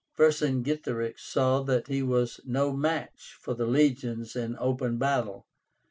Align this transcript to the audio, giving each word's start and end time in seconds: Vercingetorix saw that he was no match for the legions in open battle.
Vercingetorix 0.17 1.19
saw 1.21 1.61
that 1.61 1.87
he 1.87 2.01
was 2.01 2.39
no 2.43 2.73
match 2.75 3.37
for 3.39 3.53
the 3.53 3.67
legions 3.67 4.35
in 4.35 4.57
open 4.59 4.97
battle. 4.97 5.45